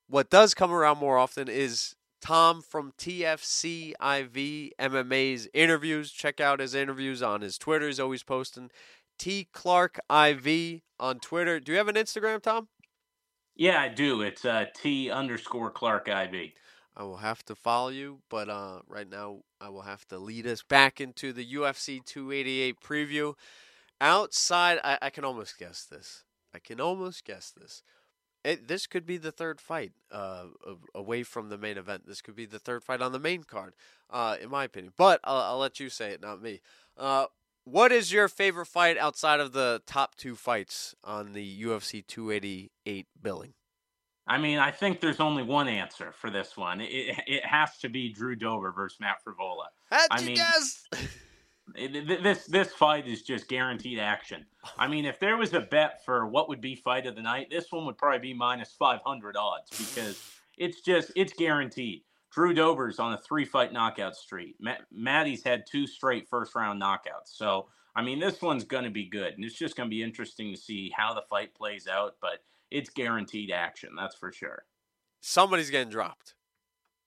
[0.08, 6.10] what does come around more often is Tom from TFCIV MMA's interviews.
[6.10, 7.86] Check out his interviews on his Twitter.
[7.86, 8.70] He's always posting
[9.18, 11.60] T Clark IV on Twitter.
[11.60, 12.68] Do you have an Instagram, Tom?
[13.54, 14.22] Yeah, I do.
[14.22, 16.52] It's uh, T underscore Clark IV.
[16.96, 20.46] I will have to follow you, but uh, right now I will have to lead
[20.46, 23.34] us back into the UFC 288 preview.
[24.00, 26.24] Outside, I, I can almost guess this.
[26.54, 27.82] I can almost guess this.
[28.44, 30.44] It, this could be the third fight uh,
[30.94, 32.06] away from the main event.
[32.06, 33.74] This could be the third fight on the main card,
[34.08, 34.92] uh, in my opinion.
[34.96, 36.60] But I'll, I'll, let you say it, not me.
[36.96, 37.26] Uh,
[37.64, 43.06] what is your favorite fight outside of the top two fights on the UFC 288
[43.20, 43.54] billing?
[44.26, 46.80] I mean, I think there's only one answer for this one.
[46.80, 49.66] It, it has to be Drew Dober versus Matt Frevola.
[49.90, 50.88] How'd I you mean, guess?
[52.18, 54.44] this this fight is just guaranteed action.
[54.78, 57.48] I mean, if there was a bet for what would be fight of the night,
[57.50, 60.22] this one would probably be minus 500 odds because
[60.58, 62.02] it's just it's guaranteed.
[62.32, 64.56] Drew Dober's on a three fight knockout streak.
[64.60, 67.28] Matt, Maddie's had two straight first round knockouts.
[67.28, 69.34] So, I mean, this one's going to be good.
[69.34, 72.16] And it's just going to be interesting to see how the fight plays out.
[72.20, 72.40] But
[72.76, 73.90] it's guaranteed action.
[73.96, 74.64] That's for sure.
[75.20, 76.34] Somebody's getting dropped.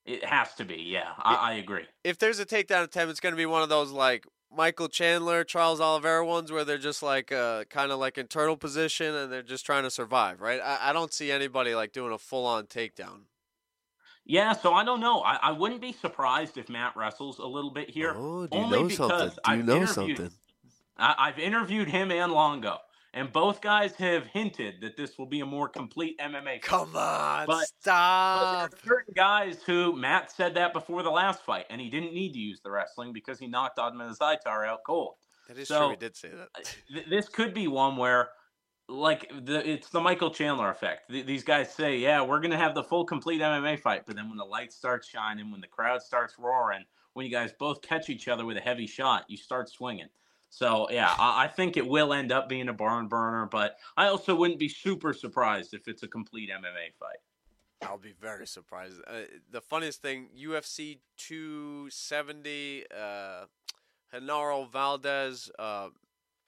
[0.05, 0.77] It has to be.
[0.87, 1.85] Yeah, I, I agree.
[2.03, 5.43] If there's a takedown attempt, it's going to be one of those like Michael Chandler,
[5.43, 9.43] Charles Oliveira ones where they're just like uh, kind of like internal position and they're
[9.43, 10.59] just trying to survive, right?
[10.63, 13.25] I, I don't see anybody like doing a full on takedown.
[14.25, 15.21] Yeah, so I don't know.
[15.21, 18.13] I, I wouldn't be surprised if Matt wrestles a little bit here.
[18.15, 19.29] Oh, do you only know something?
[19.29, 20.31] Do you I've know something?
[20.97, 22.77] I, I've interviewed him and Longo,
[23.13, 26.43] and both guys have hinted that this will be a more complete MMA.
[26.43, 26.61] Fight.
[26.61, 28.71] Come on, but, stop.
[28.71, 32.33] But certain guys who Matt said that before the last fight, and he didn't need
[32.33, 35.15] to use the wrestling because he knocked Ottman Azaitar out cold.
[35.47, 35.89] That is so, true.
[35.91, 36.75] He did say that.
[36.93, 38.29] Th- this could be one where
[38.87, 41.09] like the it's the Michael Chandler effect.
[41.09, 44.29] Th- these guys say, "Yeah, we're gonna have the full complete MMA fight," but then
[44.29, 48.09] when the lights start shining, when the crowd starts roaring, when you guys both catch
[48.09, 50.09] each other with a heavy shot, you start swinging.
[50.49, 54.07] So yeah, I, I think it will end up being a barn burner, but I
[54.07, 57.19] also wouldn't be super surprised if it's a complete MMA fight.
[57.81, 58.99] I'll be very surprised.
[59.07, 63.45] Uh, the funniest thing, UFC 270, uh,
[64.71, 65.89] Valdez, uh,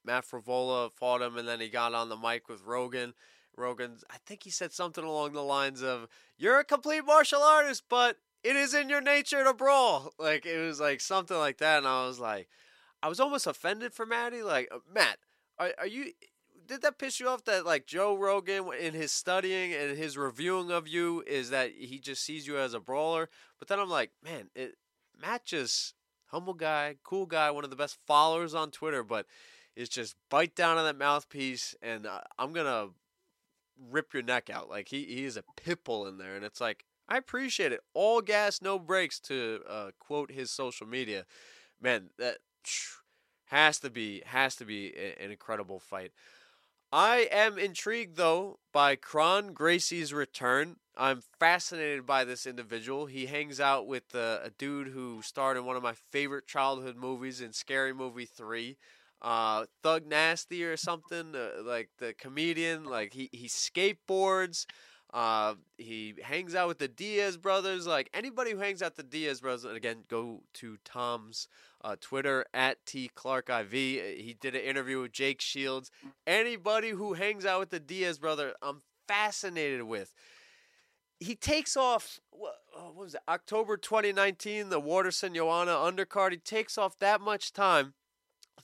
[0.03, 3.13] Matt Frevola fought him, and then he got on the mic with Rogan.
[3.55, 7.83] Rogan, I think he said something along the lines of, "You're a complete martial artist,
[7.87, 11.79] but it is in your nature to brawl." Like it was like something like that,
[11.79, 12.49] and I was like,
[13.03, 14.43] I was almost offended for Matty.
[14.43, 15.17] Like uh, Matt,
[15.57, 16.13] are are you?
[16.67, 20.71] Did that piss you off that like Joe Rogan in his studying and his reviewing
[20.71, 23.29] of you is that he just sees you as a brawler?
[23.59, 24.75] But then I'm like, man, it,
[25.19, 25.95] Matt just
[26.27, 29.25] humble guy, cool guy, one of the best followers on Twitter, but
[29.75, 32.89] it's just bite down on that mouthpiece, and uh, I'm gonna
[33.89, 34.69] rip your neck out.
[34.69, 37.81] Like he he is a pit bull in there, and it's like I appreciate it.
[37.93, 39.19] All gas, no brakes.
[39.21, 41.25] To uh, quote his social media,
[41.81, 42.37] man, that
[43.45, 46.11] has to be has to be an incredible fight.
[46.93, 50.77] I am intrigued though by Kron Gracie's return.
[50.97, 53.05] I'm fascinated by this individual.
[53.05, 56.97] He hangs out with uh, a dude who starred in one of my favorite childhood
[56.97, 58.77] movies in Scary Movie 3
[59.21, 62.83] uh, Thug Nasty or something, uh, like the comedian.
[62.85, 64.65] Like he he skateboards.
[65.13, 67.85] Uh, he hangs out with the Diaz brothers.
[67.85, 71.47] Like anybody who hangs out the Diaz brothers, and again, go to Tom's
[71.83, 73.71] uh, Twitter at T Clark IV.
[73.71, 75.91] He did an interview with Jake Shields.
[76.25, 80.13] Anybody who hangs out with the Diaz brother, I'm fascinated with.
[81.19, 82.19] He takes off.
[82.31, 83.21] What, what was it?
[83.27, 86.31] October 2019, the Waterson Joanna undercard.
[86.31, 87.93] He takes off that much time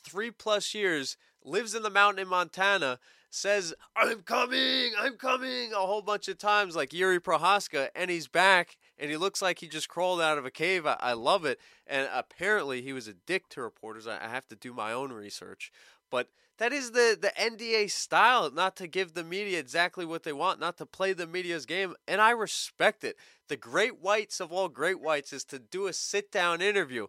[0.03, 2.99] three plus years, lives in the mountain in Montana,
[3.30, 8.27] says, I'm coming, I'm coming, a whole bunch of times, like Yuri Prochazka, and he's
[8.27, 10.86] back, and he looks like he just crawled out of a cave.
[10.86, 11.60] I, I love it.
[11.86, 14.07] And apparently, he was a dick to reporters.
[14.07, 15.71] I, I have to do my own research.
[16.10, 20.33] But that is the, the NDA style, not to give the media exactly what they
[20.33, 21.95] want, not to play the media's game.
[22.07, 23.17] And I respect it.
[23.47, 27.07] The great whites of all great whites is to do a sit down interview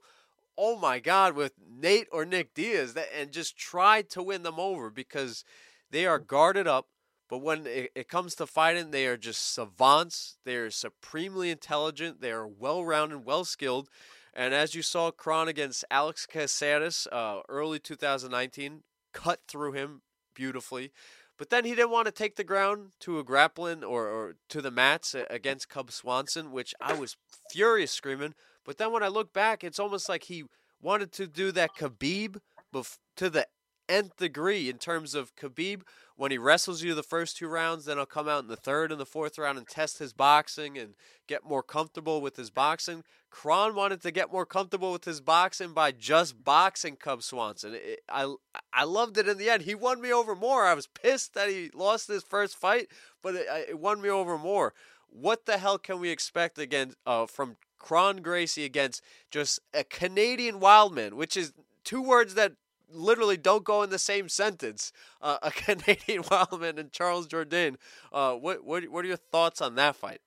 [0.59, 4.91] oh my God, with Nate or Nick Diaz and just try to win them over
[4.91, 5.45] because
[5.91, 6.89] they are guarded up.
[7.29, 10.39] But when it, it comes to fighting, they are just savants.
[10.45, 12.21] They are supremely intelligent.
[12.21, 13.89] They are well rounded, well skilled.
[14.33, 20.03] And as you saw, Kron against Alex Caceres uh, early 2019 cut through him
[20.35, 20.93] beautifully.
[21.37, 24.61] But then he didn't want to take the ground to a grappling or, or to
[24.61, 27.17] the mats against Cub Swanson, which I was
[27.51, 28.35] furious screaming.
[28.65, 30.45] But then when I look back, it's almost like he
[30.83, 32.39] wanted to do that Khabib
[32.75, 33.47] bef- to the
[33.89, 35.83] nth degree in terms of Khabib
[36.19, 38.91] when he wrestles you the first two rounds, then he'll come out in the third
[38.91, 40.95] and the fourth round and test his boxing and
[41.29, 43.05] get more comfortable with his boxing.
[43.31, 47.75] Kron wanted to get more comfortable with his boxing by just boxing Cub Swanson.
[47.75, 48.35] It, I
[48.73, 49.63] I loved it in the end.
[49.63, 50.65] He won me over more.
[50.67, 52.89] I was pissed that he lost his first fight,
[53.23, 54.75] but it, it won me over more.
[55.09, 60.59] What the hell can we expect again uh, from Kron Gracie against just a Canadian
[60.59, 61.53] wildman, which is
[61.85, 62.55] two words that
[62.93, 64.93] literally don't go in the same sentence.
[65.21, 67.77] Uh, a Canadian Wildman and Charles Jourdain.
[68.13, 70.21] Uh, what what what are your thoughts on that fight?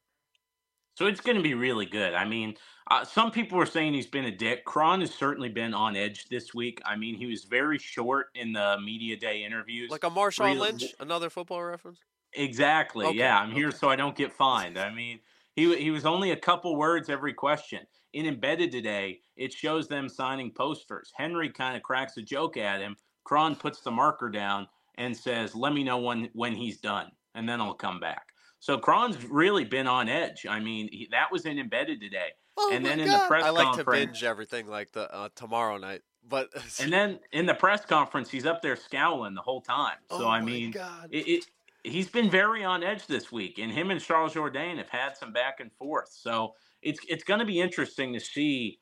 [0.96, 2.14] So it's going to be really good.
[2.14, 2.56] I mean,
[2.92, 4.66] uh, some people were saying he's been a dick.
[4.66, 6.82] Kron has certainly been on edge this week.
[6.86, 9.90] I mean, he was very short in the media day interviews.
[9.90, 12.00] Like a Marshawn really, Lynch, another football reference.
[12.34, 13.06] Exactly.
[13.06, 13.18] Okay.
[13.18, 13.60] Yeah, I'm okay.
[13.60, 14.78] here so I don't get fined.
[14.78, 15.20] I mean,
[15.56, 17.82] he he was only a couple words every question.
[18.14, 21.12] In embedded today, it shows them signing posters.
[21.16, 22.96] Henry kind of cracks a joke at him.
[23.24, 27.48] Kron puts the marker down and says, "Let me know when when he's done, and
[27.48, 30.46] then I'll come back." So Kron's really been on edge.
[30.48, 32.30] I mean, he, that was in embedded today.
[32.58, 33.06] Oh and then God.
[33.06, 36.02] in the press I like conference, to binge everything like the uh, tomorrow night.
[36.28, 36.50] But
[36.82, 39.98] and then in the press conference, he's up there scowling the whole time.
[40.10, 40.74] So oh I mean,
[41.10, 41.46] it, it,
[41.84, 45.34] he's been very on edge this week, and him and Charles Jourdain have had some
[45.34, 46.10] back and forth.
[46.12, 48.80] So it's it's going to be interesting to see.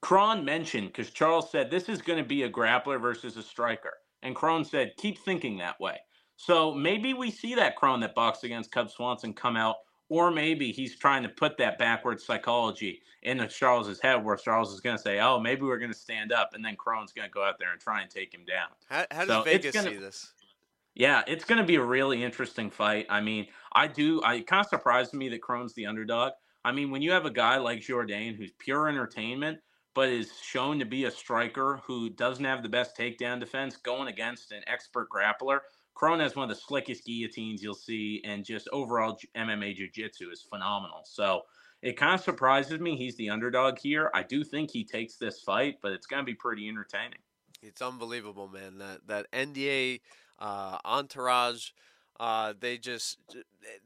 [0.00, 3.94] Kron mentioned because Charles said this is going to be a grappler versus a striker,
[4.22, 5.98] and Kron said keep thinking that way.
[6.36, 9.76] So maybe we see that Kron that boxed against Cub Swanson come out,
[10.08, 14.80] or maybe he's trying to put that backwards psychology into Charles's head, where Charles is
[14.80, 17.32] going to say, "Oh, maybe we're going to stand up," and then Kron's going to
[17.32, 18.68] go out there and try and take him down.
[18.88, 20.32] How, how does so Vegas gonna, see this?
[20.94, 23.06] Yeah, it's going to be a really interesting fight.
[23.10, 24.22] I mean, I do.
[24.22, 26.32] I kind of surprised me that Kron's the underdog.
[26.64, 29.58] I mean, when you have a guy like Jourdain who's pure entertainment,
[29.94, 34.08] but is shown to be a striker who doesn't have the best takedown defense going
[34.08, 35.60] against an expert grappler
[35.94, 40.42] Kron has one of the slickest guillotines you'll see, and just overall MMA jiu-jitsu is
[40.42, 41.02] phenomenal.
[41.04, 41.42] So
[41.82, 44.10] it kind of surprises me he's the underdog here.
[44.12, 47.18] I do think he takes this fight, but it's going to be pretty entertaining.
[47.62, 48.78] It's unbelievable, man.
[48.78, 50.00] That that NDA
[50.38, 51.70] uh, entourage,
[52.20, 53.18] uh, they just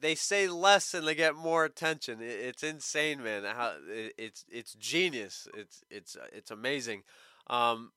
[0.01, 2.19] they say less and they get more attention.
[2.21, 3.45] It's insane, man.
[3.45, 5.49] How it's it's genius.
[5.55, 7.05] It's it's it's amazing.
[7.49, 7.93] Um,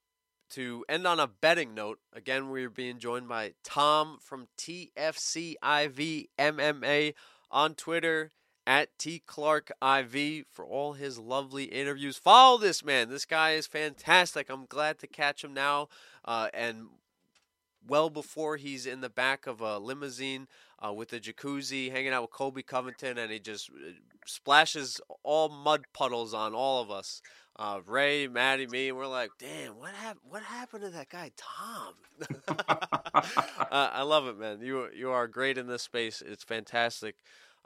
[0.52, 7.14] to end on a betting note, again, we're being joined by Tom from TFCIV MMA
[7.50, 8.32] on Twitter
[8.68, 12.18] at T Clark IV for all his lovely interviews.
[12.18, 13.10] Follow this man.
[13.10, 14.50] This guy is fantastic.
[14.50, 15.88] I'm glad to catch him now.
[16.24, 16.88] Uh, and
[17.88, 20.48] well before he's in the back of a limousine
[20.86, 23.92] uh, with a jacuzzi, hanging out with Colby Covington, and he just uh,
[24.26, 27.22] splashes all mud puddles on all of us
[27.58, 30.22] uh, Ray, Maddie, me, and we're like, damn, what happened?
[30.30, 31.94] What happened to that guy, Tom?
[32.48, 34.62] uh, I love it, man.
[34.62, 36.24] You you are great in this space.
[36.26, 37.16] It's fantastic.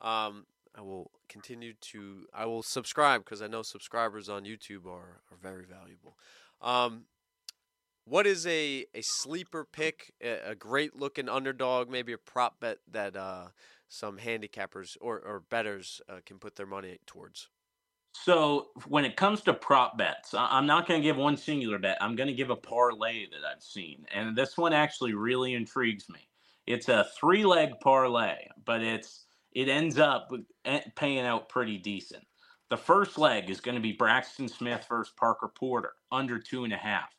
[0.02, 2.26] Um, I will continue to.
[2.34, 6.18] I will subscribe because I know subscribers on YouTube are are very valuable.
[6.62, 7.04] Um,
[8.06, 12.78] what is a, a sleeper pick, a, a great looking underdog, maybe a prop bet
[12.92, 13.48] that uh,
[13.90, 17.50] some handicappers or, or betters uh, can put their money towards?
[18.14, 21.98] So when it comes to prop bets, I'm not going to give one singular bet.
[22.00, 26.08] I'm going to give a parlay that I've seen, and this one actually really intrigues
[26.10, 26.30] me.
[26.66, 30.32] It's a three-leg parlay, but it's it ends up
[30.64, 32.26] eh, paying out pretty decent.
[32.70, 36.74] The first leg is going to be Braxton Smith versus Parker Porter, under two and
[36.74, 37.10] a half.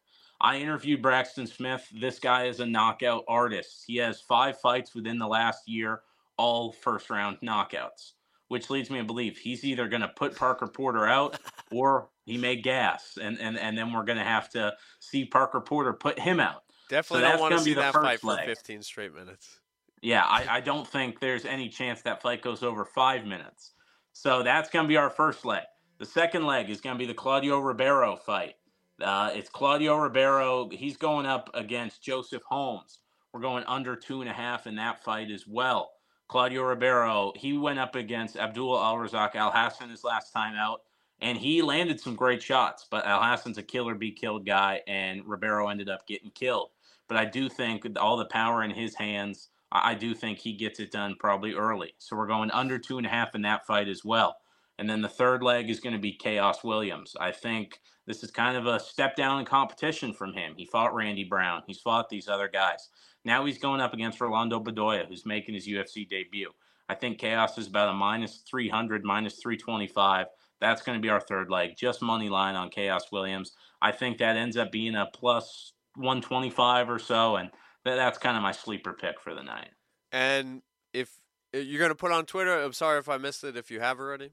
[0.40, 1.88] I interviewed Braxton Smith.
[1.92, 3.84] This guy is a knockout artist.
[3.86, 6.02] He has five fights within the last year,
[6.36, 8.12] all first round knockouts
[8.48, 11.38] which leads me to believe he's either going to put Parker Porter out
[11.70, 15.60] or he may gas, and and and then we're going to have to see Parker
[15.60, 16.62] Porter put him out.
[16.88, 19.60] Definitely so don't want to see that fight for 15 straight minutes.
[20.02, 23.72] Yeah, I, I don't think there's any chance that fight goes over five minutes.
[24.12, 25.64] So that's going to be our first leg.
[25.98, 28.54] The second leg is going to be the Claudio Ribeiro fight.
[29.02, 30.70] Uh, it's Claudio Ribeiro.
[30.70, 33.00] He's going up against Joseph Holmes.
[33.32, 35.90] We're going under two and a half in that fight as well.
[36.28, 40.80] Claudio Ribeiro, he went up against Abdul Al Razak Alhassan his last time out,
[41.20, 42.86] and he landed some great shots.
[42.90, 46.70] But Alhassan's a killer be killed guy, and Ribeiro ended up getting killed.
[47.06, 50.80] But I do think all the power in his hands, I do think he gets
[50.80, 51.92] it done probably early.
[51.98, 54.36] So we're going under two and a half in that fight as well.
[54.78, 57.16] And then the third leg is going to be Chaos Williams.
[57.18, 60.54] I think this is kind of a step down in competition from him.
[60.56, 61.62] He fought Randy Brown.
[61.66, 62.88] He's fought these other guys.
[63.24, 66.50] Now he's going up against Rolando Bedoya, who's making his UFC debut.
[66.88, 70.26] I think Chaos is about a minus 300, minus 325.
[70.60, 71.76] That's going to be our third leg.
[71.76, 73.52] Just money line on Chaos Williams.
[73.82, 77.50] I think that ends up being a plus 125 or so, and
[77.84, 79.70] that's kind of my sleeper pick for the night.
[80.12, 81.10] And if
[81.52, 83.80] eh, you're going to put on Twitter, I'm sorry if I missed it if you
[83.80, 84.30] have already.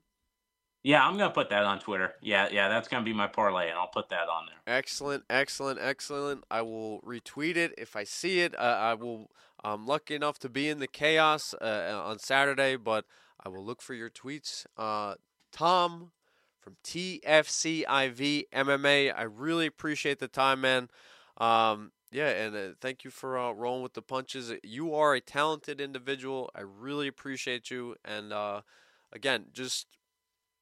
[0.84, 2.14] Yeah, I'm gonna put that on Twitter.
[2.22, 4.76] Yeah, yeah, that's gonna be my parlay, and I'll put that on there.
[4.78, 6.44] Excellent, excellent, excellent.
[6.52, 8.54] I will retweet it if I see it.
[8.58, 9.32] Uh, I will.
[9.64, 13.06] I'm lucky enough to be in the chaos uh, on Saturday, but
[13.42, 14.66] I will look for your tweets.
[14.78, 15.16] Uh,
[15.54, 16.12] Tom
[16.60, 19.14] from TFCIV MMA.
[19.16, 20.90] I really appreciate the time, man.
[21.38, 24.54] Um, Yeah, and uh, thank you for uh, rolling with the punches.
[24.64, 26.52] You are a talented individual.
[26.54, 27.96] I really appreciate you.
[28.06, 28.62] And uh,
[29.12, 29.88] again, just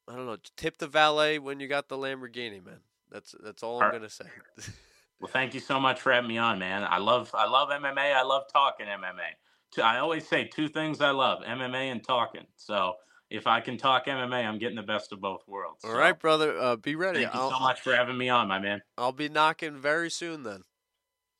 [0.08, 2.80] I don't know, tip the valet when you got the Lamborghini, man.
[3.10, 4.24] That's that's all I'm gonna say.
[5.20, 6.82] well, thank you so much for having me on, man.
[6.82, 8.14] I love I love MMA.
[8.14, 9.82] I love talking MMA.
[9.82, 12.46] I always say two things I love: MMA and talking.
[12.56, 12.94] So
[13.30, 15.84] if I can talk MMA, I'm getting the best of both worlds.
[15.84, 16.58] All so, right, brother.
[16.58, 17.22] Uh, be ready.
[17.22, 18.82] Thank you I'll, so much for having me on, my man.
[18.98, 20.62] I'll be knocking very soon then.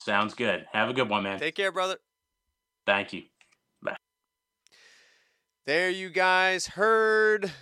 [0.01, 0.67] Sounds good.
[0.73, 1.39] Have a good one, man.
[1.39, 1.97] Take care, brother.
[2.87, 3.23] Thank you.
[3.83, 3.97] Bye.
[5.67, 7.53] There you guys heard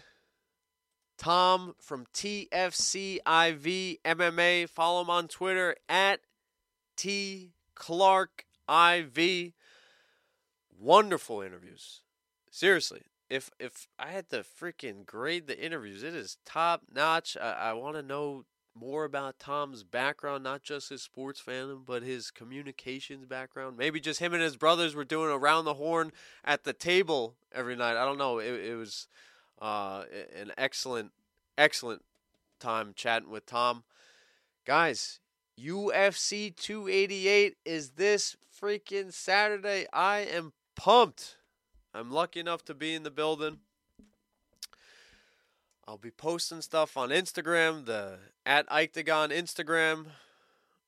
[1.21, 3.21] Tom from TFCIV
[4.03, 4.69] MMA.
[4.71, 6.21] Follow him on Twitter at
[6.97, 9.53] T Clark IV.
[10.79, 12.01] Wonderful interviews.
[12.51, 17.37] Seriously, if if I had to freaking grade the interviews, it is top notch.
[17.39, 22.03] I, I want to know more about Tom's background, not just his sports fandom, but
[22.03, 23.77] his communications background.
[23.77, 26.13] Maybe just him and his brothers were doing around the horn
[26.47, 27.99] at the table every night.
[27.99, 28.39] I don't know.
[28.39, 29.07] It, it was
[29.61, 30.05] uh,
[30.39, 31.13] an excellent,
[31.59, 32.03] excellent
[32.59, 33.85] time chatting with Tom.
[34.65, 35.21] Guys,
[35.59, 39.87] UFC 288 is this freaking Saturday.
[39.93, 41.37] I am pumped.
[41.93, 43.59] I'm lucky enough to be in the building.
[45.87, 50.07] I'll be posting stuff on Instagram, the at Iketagon Instagram,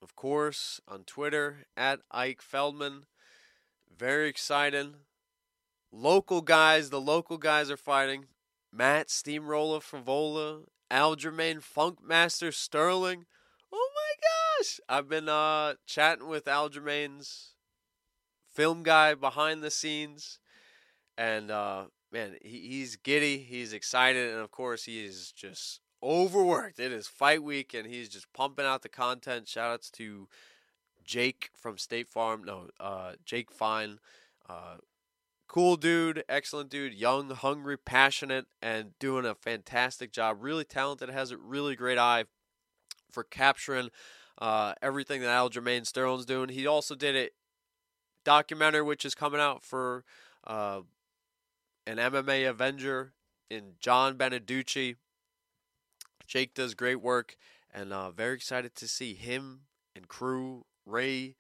[0.01, 3.07] of course, on Twitter, at Ike Feldman.
[3.99, 4.95] Very exciting.
[5.91, 8.27] Local guys, the local guys are fighting.
[8.73, 13.27] Matt Steamroller Frevola, Aljamain Funkmaster Sterling.
[13.73, 14.81] Oh my gosh!
[14.89, 17.53] I've been uh, chatting with Aljamain's
[18.51, 20.39] film guy behind the scenes,
[21.19, 26.81] and uh, man, he, he's giddy, he's excited, and of course, he is just overworked.
[26.81, 29.47] It is fight week, and he's just pumping out the content.
[29.47, 30.29] Shoutouts to
[31.05, 32.43] Jake from State Farm.
[32.45, 33.99] No, uh, Jake Fine.
[34.49, 34.77] Uh,
[35.53, 40.39] cool dude, excellent dude, young, hungry, passionate, and doing a fantastic job.
[40.41, 42.25] Really talented, has a really great eye
[43.11, 43.91] for capturing
[44.39, 46.49] uh, everything that Aljamain Sterling's doing.
[46.49, 47.29] He also did a
[48.25, 50.05] documentary which is coming out for
[50.47, 50.81] uh,
[51.87, 53.13] an MMA Avenger
[53.51, 54.97] in John Beneducci.
[56.27, 57.37] Jake does great work,
[57.75, 61.37] and uh, very excited to see him and crew Ray,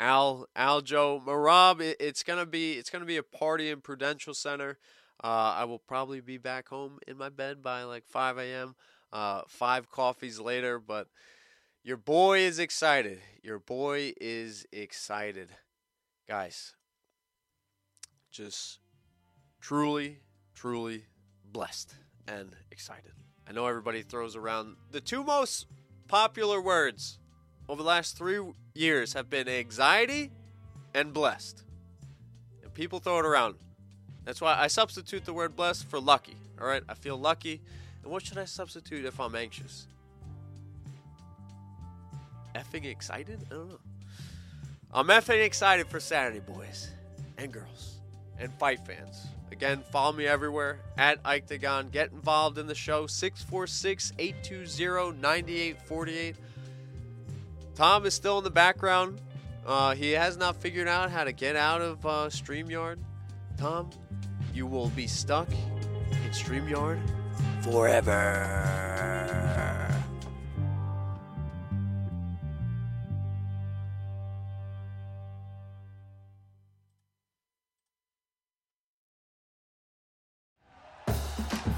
[0.00, 1.80] Al, Aljo, Merab.
[1.80, 4.78] It, it's gonna be it's gonna be a party in Prudential Center.
[5.22, 8.74] Uh, I will probably be back home in my bed by like 5 a.m.
[9.12, 11.08] Uh, five coffees later, but
[11.84, 13.20] your boy is excited.
[13.42, 15.50] Your boy is excited,
[16.26, 16.74] guys.
[18.30, 18.78] Just
[19.60, 20.20] truly,
[20.54, 21.04] truly
[21.44, 21.94] blessed
[22.26, 23.12] and excited.
[23.46, 25.66] I know everybody throws around the two most
[26.08, 27.19] popular words
[27.70, 28.40] over the last three
[28.74, 30.32] years have been anxiety
[30.92, 31.62] and blessed.
[32.64, 33.54] And people throw it around.
[34.24, 36.36] That's why I substitute the word blessed for lucky.
[36.60, 37.60] All right, I feel lucky.
[38.02, 39.86] And what should I substitute if I'm anxious?
[42.56, 43.38] Effing excited?
[43.52, 43.78] I don't know.
[44.92, 46.90] I'm effing excited for Saturday, boys
[47.38, 48.00] and girls
[48.40, 49.28] and fight fans.
[49.52, 51.92] Again, follow me everywhere at Iketagon.
[51.92, 56.36] Get involved in the show 646 820 9848.
[57.80, 59.22] Tom is still in the background.
[59.64, 62.98] Uh, he has not figured out how to get out of uh, StreamYard.
[63.56, 63.88] Tom,
[64.52, 67.00] you will be stuck in StreamYard
[67.62, 68.20] forever.